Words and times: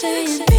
saying 0.00 0.57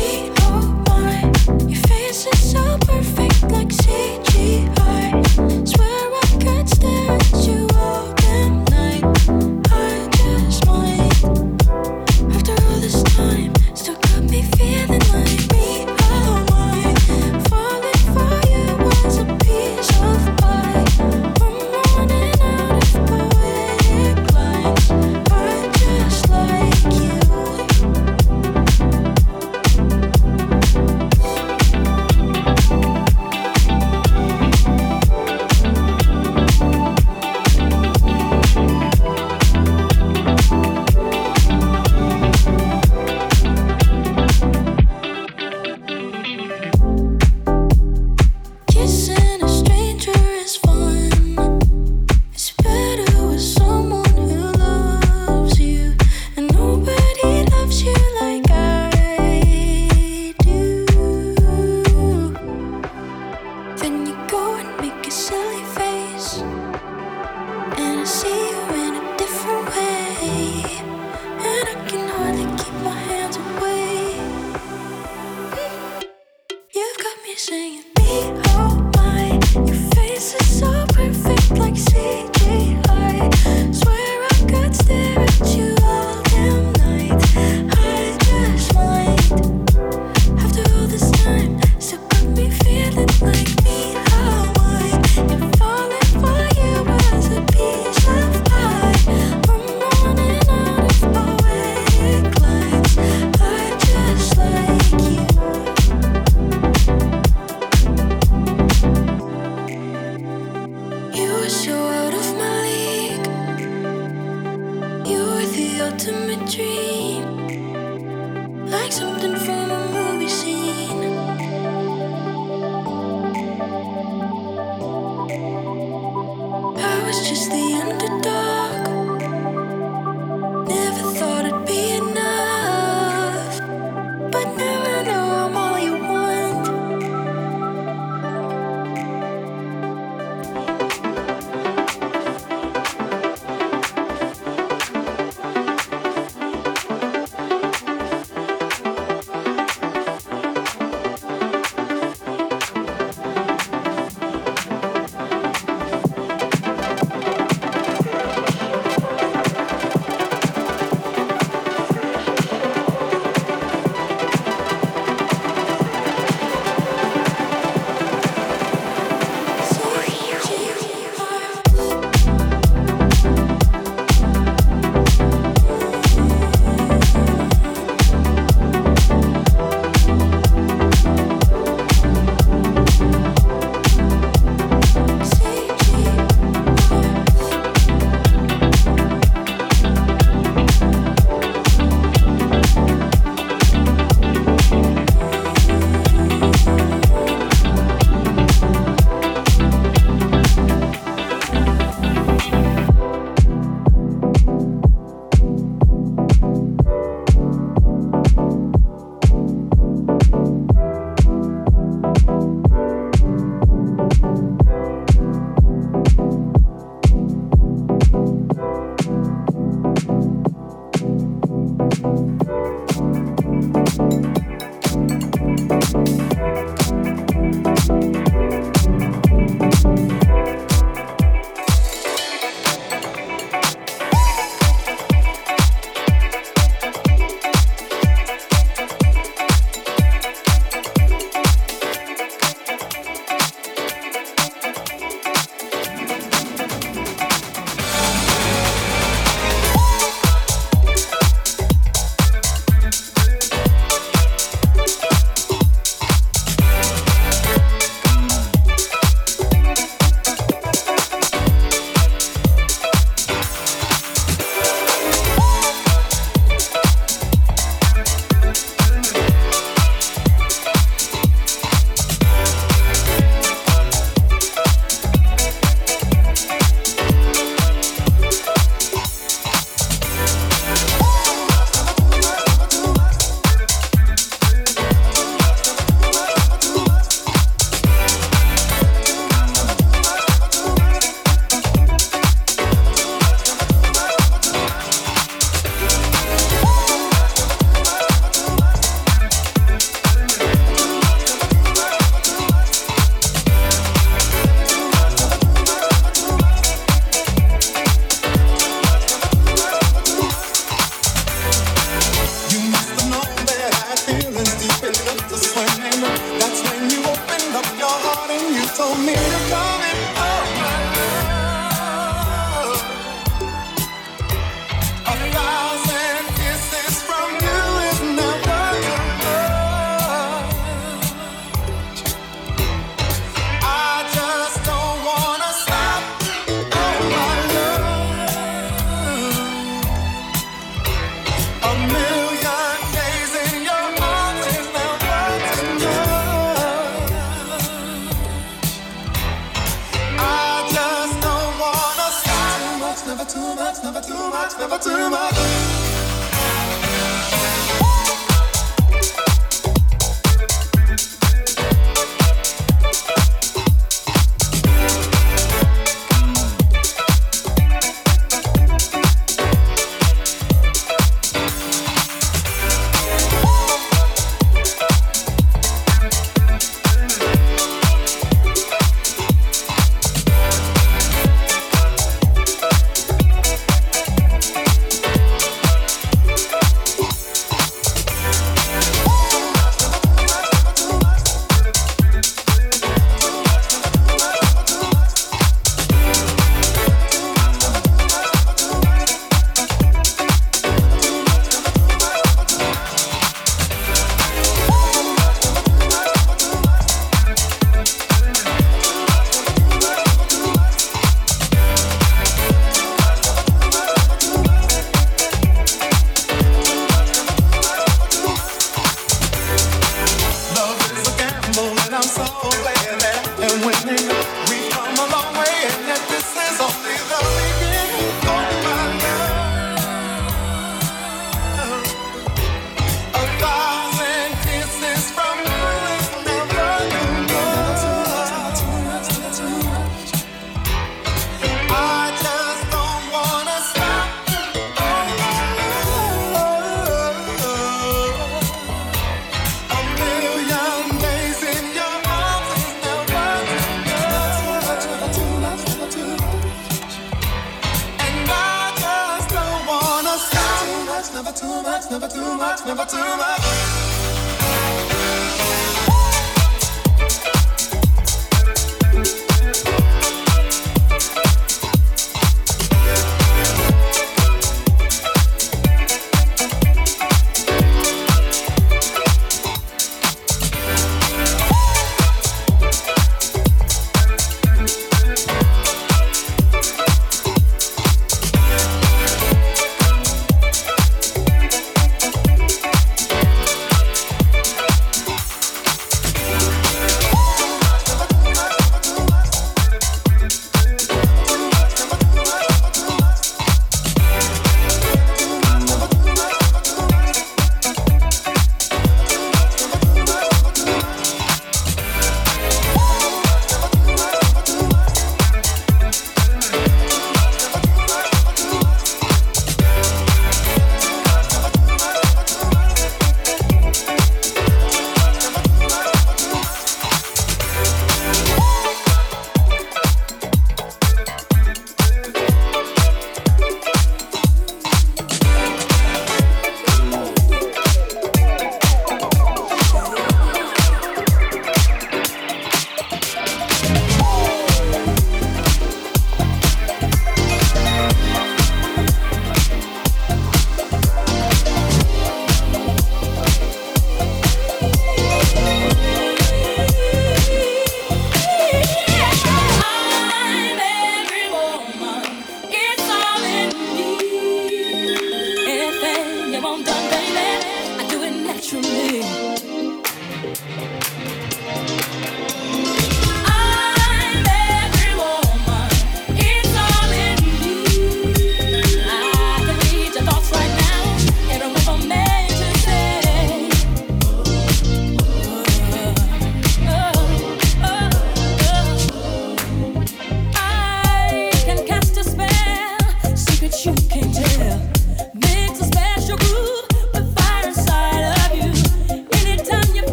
never 354.57 354.77
too 354.79 355.09
much. 355.09 355.88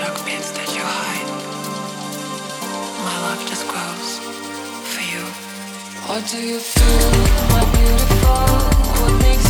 dark 0.00 0.16
pits 0.24 0.50
that 0.52 0.68
you 0.74 0.80
hide. 0.82 1.28
My 3.04 3.16
love 3.26 3.42
just 3.50 3.64
grows 3.68 4.10
for 4.92 5.04
you. 5.12 5.24
What 6.08 6.22
do 6.32 6.38
you 6.40 6.58
feel, 6.58 7.10
my 7.52 7.62
beautiful? 7.76 8.40
What 8.96 9.14
makes 9.20 9.49